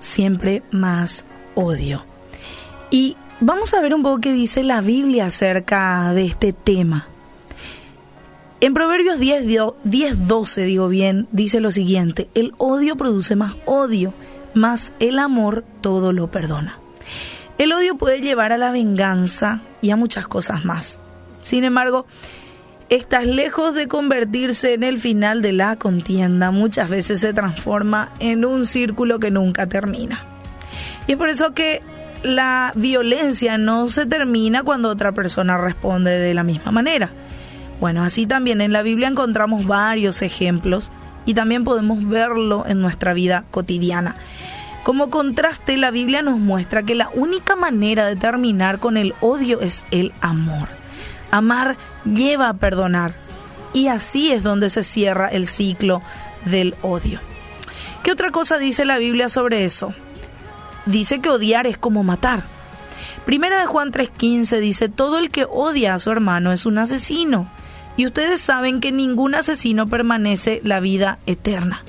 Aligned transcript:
siempre 0.00 0.62
más 0.70 1.24
odio. 1.54 2.04
Y 2.90 3.16
vamos 3.40 3.74
a 3.74 3.80
ver 3.80 3.94
un 3.94 4.02
poco 4.02 4.20
qué 4.20 4.32
dice 4.32 4.62
la 4.62 4.80
Biblia 4.80 5.26
acerca 5.26 6.12
de 6.12 6.26
este 6.26 6.52
tema. 6.52 7.08
En 8.60 8.72
Proverbios 8.72 9.18
10, 9.18 9.44
10, 9.84 10.26
12, 10.26 10.62
digo 10.64 10.88
bien, 10.88 11.28
dice 11.32 11.60
lo 11.60 11.70
siguiente, 11.70 12.28
el 12.34 12.54
odio 12.56 12.96
produce 12.96 13.36
más 13.36 13.54
odio, 13.66 14.14
más 14.54 14.92
el 15.00 15.18
amor 15.18 15.64
todo 15.80 16.12
lo 16.12 16.30
perdona. 16.30 16.78
El 17.58 17.72
odio 17.72 17.96
puede 17.96 18.20
llevar 18.20 18.52
a 18.52 18.58
la 18.58 18.72
venganza 18.72 19.60
y 19.82 19.90
a 19.90 19.96
muchas 19.96 20.26
cosas 20.26 20.64
más. 20.64 20.98
Sin 21.42 21.64
embargo, 21.64 22.06
estás 22.88 23.26
lejos 23.26 23.74
de 23.74 23.88
convertirse 23.88 24.74
en 24.74 24.82
el 24.82 25.00
final 25.00 25.42
de 25.42 25.52
la 25.52 25.76
contienda, 25.76 26.50
muchas 26.50 26.88
veces 26.88 27.20
se 27.20 27.32
transforma 27.32 28.10
en 28.18 28.44
un 28.44 28.66
círculo 28.66 29.18
que 29.18 29.30
nunca 29.30 29.66
termina. 29.66 30.24
Y 31.06 31.12
es 31.12 31.18
por 31.18 31.28
eso 31.28 31.54
que 31.54 31.82
la 32.22 32.72
violencia 32.74 33.58
no 33.58 33.88
se 33.88 34.06
termina 34.06 34.62
cuando 34.62 34.88
otra 34.88 35.12
persona 35.12 35.58
responde 35.58 36.18
de 36.18 36.34
la 36.34 36.42
misma 36.42 36.72
manera. 36.72 37.10
Bueno, 37.80 38.02
así 38.02 38.26
también 38.26 38.60
en 38.60 38.72
la 38.72 38.82
Biblia 38.82 39.08
encontramos 39.08 39.66
varios 39.66 40.22
ejemplos 40.22 40.90
y 41.26 41.34
también 41.34 41.64
podemos 41.64 42.06
verlo 42.08 42.64
en 42.66 42.80
nuestra 42.80 43.12
vida 43.12 43.44
cotidiana. 43.50 44.16
Como 44.84 45.10
contraste, 45.10 45.76
la 45.76 45.90
Biblia 45.90 46.22
nos 46.22 46.38
muestra 46.38 46.82
que 46.82 46.94
la 46.94 47.08
única 47.14 47.56
manera 47.56 48.06
de 48.06 48.16
terminar 48.16 48.78
con 48.78 48.96
el 48.96 49.14
odio 49.20 49.60
es 49.60 49.84
el 49.90 50.12
amor. 50.20 50.68
Amar 51.34 51.76
lleva 52.04 52.48
a 52.48 52.54
perdonar 52.54 53.16
y 53.72 53.88
así 53.88 54.30
es 54.30 54.44
donde 54.44 54.70
se 54.70 54.84
cierra 54.84 55.26
el 55.26 55.48
ciclo 55.48 56.00
del 56.44 56.76
odio. 56.80 57.18
¿Qué 58.04 58.12
otra 58.12 58.30
cosa 58.30 58.56
dice 58.56 58.84
la 58.84 58.98
Biblia 58.98 59.28
sobre 59.28 59.64
eso? 59.64 59.94
Dice 60.86 61.20
que 61.20 61.30
odiar 61.30 61.66
es 61.66 61.76
como 61.76 62.04
matar. 62.04 62.44
Primera 63.26 63.58
de 63.58 63.66
Juan 63.66 63.90
3:15 63.90 64.60
dice, 64.60 64.88
todo 64.88 65.18
el 65.18 65.30
que 65.30 65.44
odia 65.50 65.94
a 65.94 65.98
su 65.98 66.12
hermano 66.12 66.52
es 66.52 66.66
un 66.66 66.78
asesino. 66.78 67.50
Y 67.96 68.06
ustedes 68.06 68.40
saben 68.40 68.80
que 68.80 68.92
ningún 68.92 69.34
asesino 69.34 69.88
permanece 69.88 70.60
la 70.62 70.78
vida 70.78 71.18
eterna. 71.26 71.82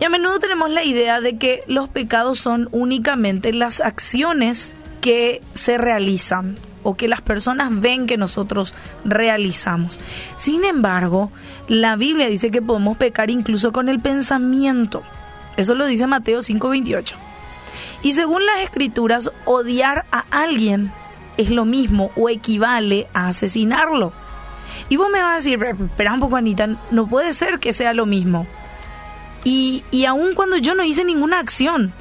Y 0.00 0.04
a 0.04 0.08
menudo 0.08 0.38
tenemos 0.38 0.70
la 0.70 0.84
idea 0.84 1.20
de 1.20 1.36
que 1.36 1.64
los 1.66 1.90
pecados 1.90 2.38
son 2.38 2.70
únicamente 2.72 3.52
las 3.52 3.80
acciones 3.80 4.72
que 5.02 5.42
se 5.52 5.76
realizan 5.76 6.56
o 6.82 6.94
que 6.94 7.08
las 7.08 7.20
personas 7.20 7.68
ven 7.72 8.06
que 8.06 8.16
nosotros 8.16 8.74
realizamos. 9.04 9.98
Sin 10.36 10.64
embargo, 10.64 11.30
la 11.68 11.96
Biblia 11.96 12.28
dice 12.28 12.50
que 12.50 12.62
podemos 12.62 12.96
pecar 12.96 13.30
incluso 13.30 13.72
con 13.72 13.88
el 13.88 14.00
pensamiento. 14.00 15.02
Eso 15.56 15.74
lo 15.74 15.86
dice 15.86 16.06
Mateo 16.06 16.42
5:28. 16.42 17.14
Y 18.02 18.14
según 18.14 18.44
las 18.44 18.58
escrituras, 18.60 19.30
odiar 19.44 20.06
a 20.10 20.24
alguien 20.30 20.92
es 21.36 21.50
lo 21.50 21.64
mismo 21.64 22.10
o 22.16 22.28
equivale 22.28 23.06
a 23.14 23.28
asesinarlo. 23.28 24.12
Y 24.88 24.96
vos 24.96 25.08
me 25.10 25.22
vas 25.22 25.34
a 25.34 25.36
decir, 25.36 25.62
espera 25.62 26.14
un 26.14 26.20
poco 26.20 26.36
Anita, 26.36 26.68
no 26.90 27.06
puede 27.06 27.34
ser 27.34 27.58
que 27.58 27.72
sea 27.72 27.94
lo 27.94 28.06
mismo. 28.06 28.46
Y, 29.44 29.84
y 29.90 30.04
aun 30.04 30.34
cuando 30.34 30.56
yo 30.56 30.74
no 30.74 30.84
hice 30.84 31.04
ninguna 31.04 31.38
acción. 31.38 31.92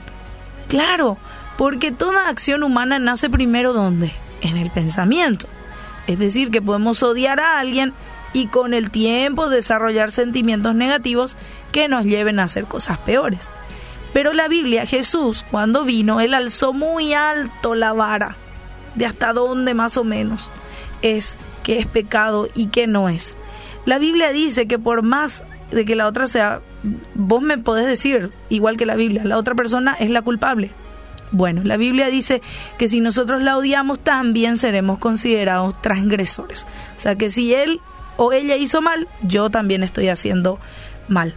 Claro, 0.67 1.17
porque 1.57 1.91
toda 1.91 2.29
acción 2.29 2.63
humana 2.63 2.97
nace 2.97 3.29
primero 3.29 3.73
¿dónde? 3.73 4.11
En 4.41 4.57
el 4.57 4.69
pensamiento. 4.71 5.47
Es 6.07 6.19
decir, 6.19 6.51
que 6.51 6.61
podemos 6.61 7.03
odiar 7.03 7.39
a 7.39 7.59
alguien 7.59 7.93
y 8.33 8.47
con 8.47 8.73
el 8.73 8.91
tiempo 8.91 9.49
desarrollar 9.49 10.11
sentimientos 10.11 10.75
negativos 10.75 11.37
que 11.71 11.87
nos 11.87 12.05
lleven 12.05 12.39
a 12.39 12.43
hacer 12.43 12.65
cosas 12.65 12.97
peores. 12.99 13.49
Pero 14.13 14.33
la 14.33 14.47
Biblia, 14.47 14.85
Jesús, 14.85 15.45
cuando 15.49 15.83
vino, 15.83 16.19
él 16.19 16.33
alzó 16.33 16.73
muy 16.73 17.13
alto 17.13 17.75
la 17.75 17.93
vara 17.93 18.35
de 18.95 19.05
hasta 19.05 19.31
dónde 19.31 19.73
más 19.73 19.95
o 19.95 20.03
menos 20.03 20.51
es 21.01 21.37
que 21.63 21.79
es 21.79 21.85
pecado 21.85 22.49
y 22.53 22.67
que 22.67 22.87
no 22.87 23.09
es. 23.09 23.37
La 23.85 23.99
Biblia 23.99 24.31
dice 24.31 24.67
que 24.67 24.77
por 24.77 25.01
más 25.01 25.43
de 25.71 25.85
que 25.85 25.95
la 25.95 26.07
otra 26.07 26.27
sea, 26.27 26.61
vos 27.15 27.41
me 27.41 27.57
podés 27.57 27.87
decir, 27.87 28.31
igual 28.49 28.77
que 28.77 28.85
la 28.85 28.95
Biblia, 28.95 29.23
la 29.23 29.37
otra 29.37 29.55
persona 29.55 29.95
es 29.99 30.09
la 30.09 30.21
culpable. 30.21 30.71
Bueno, 31.31 31.61
la 31.63 31.77
Biblia 31.77 32.07
dice 32.07 32.41
que 32.77 32.87
si 32.87 32.99
nosotros 32.99 33.41
la 33.41 33.57
odiamos, 33.57 33.99
también 33.99 34.57
seremos 34.57 34.99
considerados 34.99 35.81
transgresores. 35.81 36.65
O 36.97 36.99
sea 36.99 37.15
que 37.15 37.29
si 37.29 37.53
él 37.53 37.79
o 38.17 38.33
ella 38.33 38.55
hizo 38.57 38.81
mal, 38.81 39.07
yo 39.21 39.49
también 39.49 39.83
estoy 39.83 40.09
haciendo 40.09 40.59
mal. 41.07 41.35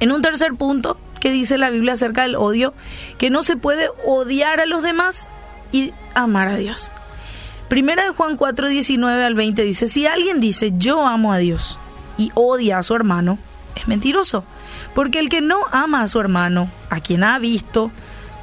En 0.00 0.12
un 0.12 0.22
tercer 0.22 0.54
punto, 0.54 0.98
que 1.20 1.30
dice 1.30 1.58
la 1.58 1.70
Biblia 1.70 1.92
acerca 1.92 2.22
del 2.22 2.34
odio, 2.34 2.74
que 3.18 3.30
no 3.30 3.42
se 3.42 3.56
puede 3.56 3.88
odiar 4.04 4.60
a 4.60 4.66
los 4.66 4.82
demás 4.82 5.28
y 5.70 5.92
amar 6.14 6.48
a 6.48 6.56
Dios. 6.56 6.90
Primera 7.68 8.04
de 8.04 8.10
Juan 8.10 8.36
4, 8.36 8.68
19 8.68 9.24
al 9.24 9.34
20 9.34 9.62
dice, 9.62 9.88
si 9.88 10.06
alguien 10.06 10.40
dice 10.40 10.72
yo 10.76 11.06
amo 11.06 11.32
a 11.32 11.38
Dios 11.38 11.78
y 12.18 12.30
odia 12.34 12.78
a 12.78 12.82
su 12.82 12.94
hermano, 12.94 13.38
es 13.76 13.86
mentiroso, 13.86 14.44
porque 14.94 15.20
el 15.20 15.28
que 15.28 15.40
no 15.40 15.60
ama 15.70 16.02
a 16.02 16.08
su 16.08 16.20
hermano, 16.20 16.68
a 16.90 17.00
quien 17.00 17.22
ha 17.22 17.38
visto, 17.38 17.92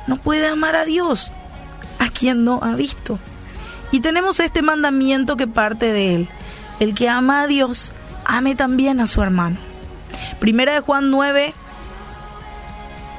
no 0.09 0.17
puede 0.17 0.47
amar 0.47 0.75
a 0.75 0.85
Dios, 0.85 1.31
a 1.99 2.09
quien 2.09 2.43
no 2.43 2.59
ha 2.63 2.75
visto. 2.75 3.19
Y 3.91 3.99
tenemos 3.99 4.39
este 4.39 4.63
mandamiento 4.63 5.37
que 5.37 5.47
parte 5.47 5.93
de 5.93 6.15
él, 6.15 6.29
el 6.79 6.95
que 6.95 7.07
ama 7.07 7.43
a 7.43 7.47
Dios, 7.47 7.93
ame 8.25 8.55
también 8.55 8.99
a 8.99 9.07
su 9.07 9.21
hermano. 9.21 9.57
Primera 10.39 10.73
de 10.73 10.79
Juan 10.79 11.11
9, 11.11 11.53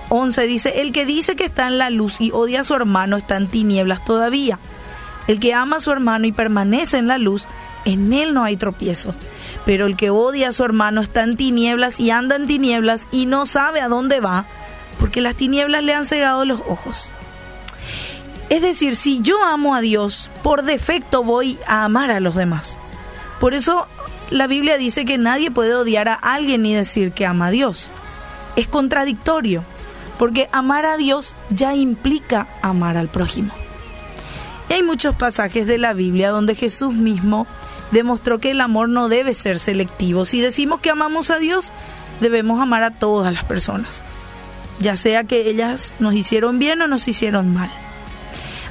11 0.08 0.46
dice, 0.46 0.80
el 0.80 0.90
que 0.90 1.06
dice 1.06 1.36
que 1.36 1.44
está 1.44 1.68
en 1.68 1.78
la 1.78 1.90
luz 1.90 2.20
y 2.20 2.32
odia 2.32 2.62
a 2.62 2.64
su 2.64 2.74
hermano 2.74 3.16
está 3.16 3.36
en 3.36 3.46
tinieblas 3.46 4.04
todavía. 4.04 4.58
El 5.28 5.38
que 5.38 5.54
ama 5.54 5.76
a 5.76 5.80
su 5.80 5.92
hermano 5.92 6.26
y 6.26 6.32
permanece 6.32 6.98
en 6.98 7.06
la 7.06 7.18
luz, 7.18 7.46
en 7.84 8.12
él 8.12 8.34
no 8.34 8.42
hay 8.42 8.56
tropiezo. 8.56 9.14
Pero 9.64 9.86
el 9.86 9.96
que 9.96 10.10
odia 10.10 10.48
a 10.48 10.52
su 10.52 10.64
hermano 10.64 11.02
está 11.02 11.22
en 11.22 11.36
tinieblas 11.36 12.00
y 12.00 12.10
anda 12.10 12.34
en 12.34 12.48
tinieblas 12.48 13.06
y 13.12 13.26
no 13.26 13.46
sabe 13.46 13.80
a 13.80 13.88
dónde 13.88 14.18
va, 14.18 14.46
porque 14.98 15.20
las 15.20 15.34
tinieblas 15.34 15.84
le 15.84 15.94
han 15.94 16.06
cegado 16.06 16.44
los 16.44 16.60
ojos. 16.60 17.10
Es 18.48 18.62
decir, 18.62 18.96
si 18.96 19.20
yo 19.20 19.42
amo 19.44 19.74
a 19.74 19.80
Dios, 19.80 20.28
por 20.42 20.62
defecto 20.62 21.22
voy 21.22 21.58
a 21.66 21.84
amar 21.84 22.10
a 22.10 22.20
los 22.20 22.34
demás. 22.34 22.76
Por 23.38 23.54
eso 23.54 23.86
la 24.30 24.46
Biblia 24.46 24.76
dice 24.76 25.04
que 25.04 25.18
nadie 25.18 25.50
puede 25.50 25.74
odiar 25.74 26.08
a 26.08 26.14
alguien 26.14 26.62
ni 26.62 26.74
decir 26.74 27.12
que 27.12 27.26
ama 27.26 27.46
a 27.46 27.50
Dios. 27.50 27.88
Es 28.56 28.66
contradictorio 28.68 29.64
porque 30.18 30.48
amar 30.52 30.84
a 30.84 30.96
Dios 30.96 31.34
ya 31.50 31.74
implica 31.74 32.48
amar 32.60 32.96
al 32.96 33.08
prójimo. 33.08 33.52
Y 34.68 34.74
hay 34.74 34.82
muchos 34.82 35.16
pasajes 35.16 35.66
de 35.66 35.78
la 35.78 35.94
Biblia 35.94 36.30
donde 36.30 36.54
Jesús 36.54 36.92
mismo 36.92 37.46
demostró 37.90 38.38
que 38.38 38.50
el 38.50 38.60
amor 38.60 38.88
no 38.88 39.08
debe 39.08 39.34
ser 39.34 39.58
selectivo. 39.58 40.24
Si 40.24 40.40
decimos 40.40 40.80
que 40.80 40.90
amamos 40.90 41.30
a 41.30 41.38
Dios, 41.38 41.72
debemos 42.20 42.60
amar 42.60 42.82
a 42.82 42.90
todas 42.90 43.32
las 43.32 43.44
personas, 43.44 44.02
ya 44.80 44.96
sea 44.96 45.24
que 45.24 45.48
ellas 45.48 45.94
nos 46.00 46.14
hicieron 46.14 46.58
bien 46.58 46.82
o 46.82 46.88
nos 46.88 47.06
hicieron 47.06 47.52
mal. 47.54 47.70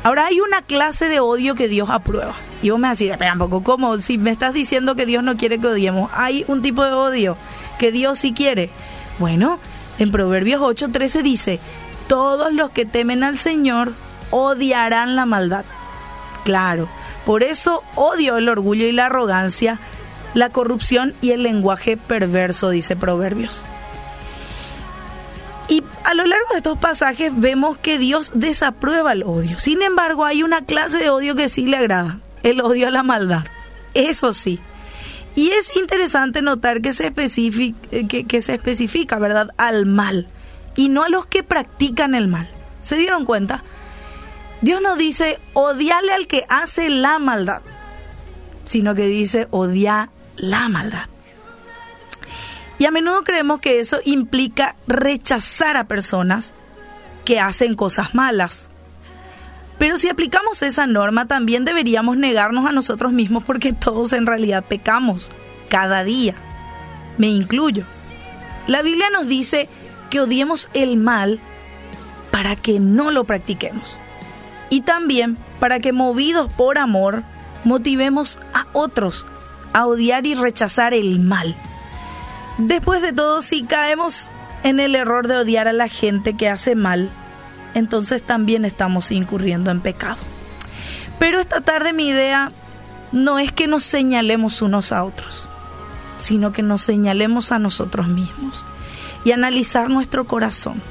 Ahora 0.03 0.25
hay 0.25 0.39
una 0.39 0.61
clase 0.61 1.07
de 1.07 1.19
odio 1.19 1.55
que 1.55 1.67
Dios 1.67 1.89
aprueba. 1.89 2.33
Y 2.61 2.71
vos 2.71 2.79
me 2.79 2.89
decís, 2.89 3.11
espera 3.11 3.33
un 3.33 3.39
poco, 3.39 3.63
¿cómo? 3.63 3.97
Si 3.99 4.17
me 4.17 4.31
estás 4.31 4.53
diciendo 4.53 4.95
que 4.95 5.05
Dios 5.05 5.23
no 5.23 5.37
quiere 5.37 5.59
que 5.59 5.67
odiemos, 5.67 6.09
hay 6.13 6.43
un 6.47 6.61
tipo 6.61 6.83
de 6.83 6.93
odio 6.93 7.37
que 7.77 7.91
Dios 7.91 8.19
sí 8.19 8.33
quiere. 8.33 8.69
Bueno, 9.19 9.59
en 9.99 10.11
Proverbios 10.11 10.61
8:13 10.61 11.21
dice, 11.21 11.59
todos 12.07 12.53
los 12.53 12.71
que 12.71 12.85
temen 12.85 13.23
al 13.23 13.37
Señor 13.37 13.93
odiarán 14.31 15.15
la 15.15 15.25
maldad. 15.25 15.65
Claro, 16.43 16.89
por 17.25 17.43
eso 17.43 17.83
odio 17.95 18.37
el 18.37 18.49
orgullo 18.49 18.87
y 18.87 18.91
la 18.91 19.05
arrogancia, 19.05 19.79
la 20.33 20.49
corrupción 20.49 21.13
y 21.21 21.31
el 21.31 21.43
lenguaje 21.43 21.97
perverso, 21.97 22.69
dice 22.69 22.95
Proverbios. 22.95 23.63
Y 25.69 25.84
a 26.03 26.13
lo 26.16 26.25
largo 26.25 26.47
de 26.52 26.57
estos 26.57 26.78
pasajes 26.80 27.31
vemos 27.35 27.77
que 27.77 28.00
Dios 28.00 28.31
desaprueba 28.33 29.13
el 29.13 29.24
odio. 29.24 29.60
Sin 29.60 29.81
embargo, 29.83 30.25
hay 30.25 30.44
una 30.44 30.66
clase 30.66 30.98
de 30.98 31.10
odio 31.10 31.36
que 31.36 31.48
sí 31.48 31.68
le 31.68 31.77
agrada, 31.77 32.19
el 32.44 32.60
odio 32.62 32.88
a 32.88 32.92
la 32.92 33.04
maldad. 33.04 33.45
Eso 33.94 34.33
sí, 34.33 34.60
y 35.39 35.51
es 35.51 35.75
interesante 35.77 36.42
notar 36.42 36.81
que 36.81 36.92
se, 36.92 37.07
especifica, 37.07 37.77
eh, 37.92 38.25
especifica, 38.30 39.19
¿verdad?, 39.19 39.51
al 39.56 39.86
mal 39.86 40.27
y 40.75 40.89
no 40.89 41.04
a 41.04 41.07
los 41.10 41.27
que 41.27 41.44
practican 41.44 42.13
el 42.13 42.27
mal. 42.27 42.50
¿Se 42.81 42.98
dieron 42.98 43.24
cuenta? 43.24 43.63
Dios 44.62 44.81
no 44.81 44.98
dice 44.98 45.39
odiarle 45.54 46.12
al 46.12 46.27
que 46.27 46.45
hace 46.50 46.89
la 46.89 47.19
maldad, 47.19 47.62
sino 48.65 48.95
que 48.95 49.07
dice 49.07 49.48
odiar 49.51 50.10
la 50.36 50.68
maldad. 50.68 51.06
Y 52.79 52.85
a 52.85 52.91
menudo 52.91 53.23
creemos 53.23 53.59
que 53.59 53.79
eso 53.79 53.99
implica 54.05 54.75
rechazar 54.87 55.77
a 55.77 55.87
personas 55.87 56.53
que 57.25 57.39
hacen 57.39 57.75
cosas 57.75 58.15
malas. 58.15 58.69
Pero 59.77 59.97
si 59.97 60.09
aplicamos 60.09 60.61
esa 60.61 60.87
norma, 60.87 61.27
también 61.27 61.65
deberíamos 61.65 62.17
negarnos 62.17 62.65
a 62.65 62.71
nosotros 62.71 63.11
mismos 63.11 63.43
porque 63.43 63.73
todos 63.73 64.13
en 64.13 64.25
realidad 64.25 64.63
pecamos 64.67 65.29
cada 65.69 66.03
día. 66.03 66.35
Me 67.17 67.27
incluyo. 67.27 67.83
La 68.65 68.81
Biblia 68.81 69.09
nos 69.09 69.27
dice 69.27 69.69
que 70.09 70.21
odiemos 70.21 70.69
el 70.73 70.97
mal 70.97 71.39
para 72.31 72.55
que 72.55 72.79
no 72.79 73.11
lo 73.11 73.25
practiquemos. 73.25 73.97
Y 74.69 74.81
también 74.81 75.37
para 75.59 75.79
que 75.79 75.91
movidos 75.91 76.51
por 76.53 76.77
amor, 76.77 77.23
motivemos 77.63 78.39
a 78.53 78.67
otros 78.73 79.25
a 79.73 79.85
odiar 79.85 80.25
y 80.25 80.35
rechazar 80.35 80.93
el 80.93 81.19
mal. 81.19 81.55
Después 82.59 83.01
de 83.01 83.13
todo, 83.13 83.41
si 83.41 83.63
caemos 83.63 84.29
en 84.63 84.81
el 84.81 84.94
error 84.94 85.29
de 85.29 85.38
odiar 85.38 85.69
a 85.69 85.73
la 85.73 85.88
gente 85.88 86.35
que 86.35 86.50
hace 86.50 86.75
mal, 86.75 87.09
entonces 87.73 88.21
también 88.21 88.65
estamos 88.65 89.11
incurriendo 89.11 89.71
en 89.71 89.79
pecado. 89.79 90.17
Pero 91.19 91.39
esta 91.39 91.61
tarde 91.61 91.94
mi 91.94 92.09
idea 92.09 92.51
no 93.13 93.39
es 93.39 93.53
que 93.53 93.67
nos 93.67 93.85
señalemos 93.85 94.61
unos 94.61 94.91
a 94.91 95.06
otros, 95.06 95.47
sino 96.19 96.51
que 96.51 96.61
nos 96.61 96.81
señalemos 96.81 97.53
a 97.53 97.59
nosotros 97.59 98.09
mismos 98.09 98.65
y 99.23 99.31
analizar 99.31 99.89
nuestro 99.89 100.25
corazón. 100.25 100.81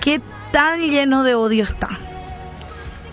¿Qué 0.00 0.20
tan 0.52 0.80
lleno 0.80 1.24
de 1.24 1.34
odio 1.34 1.64
está? 1.64 1.88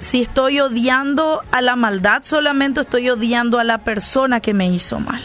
Si 0.01 0.21
estoy 0.21 0.59
odiando 0.59 1.41
a 1.51 1.61
la 1.61 1.75
maldad, 1.75 2.21
solamente 2.25 2.81
estoy 2.81 3.09
odiando 3.09 3.57
a 3.57 3.63
la 3.63 3.79
persona 3.79 4.39
que 4.39 4.53
me 4.53 4.67
hizo 4.67 4.99
mal. 4.99 5.21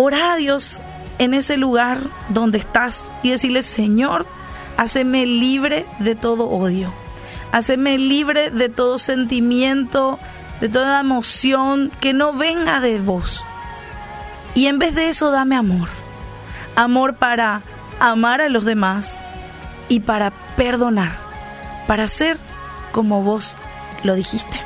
Ora 0.00 0.34
a 0.34 0.36
Dios 0.36 0.80
en 1.18 1.34
ese 1.34 1.56
lugar 1.56 1.98
donde 2.28 2.58
estás 2.58 3.08
y 3.24 3.30
decirle, 3.30 3.64
Señor, 3.64 4.26
haceme 4.76 5.26
libre 5.26 5.86
de 5.98 6.14
todo 6.14 6.48
odio, 6.48 6.92
haceme 7.50 7.98
libre 7.98 8.50
de 8.50 8.68
todo 8.68 9.00
sentimiento, 9.00 10.20
de 10.60 10.68
toda 10.68 11.00
emoción 11.00 11.90
que 11.98 12.12
no 12.12 12.32
venga 12.32 12.78
de 12.78 13.00
vos. 13.00 13.42
Y 14.54 14.66
en 14.66 14.78
vez 14.78 14.94
de 14.94 15.08
eso, 15.08 15.32
dame 15.32 15.56
amor. 15.56 15.88
Amor 16.76 17.16
para 17.16 17.62
amar 17.98 18.40
a 18.40 18.48
los 18.48 18.64
demás 18.64 19.16
y 19.88 19.98
para 19.98 20.30
perdonar, 20.56 21.16
para 21.88 22.06
ser 22.06 22.38
como 22.92 23.24
vos 23.24 23.56
lo 24.04 24.14
dijiste. 24.14 24.60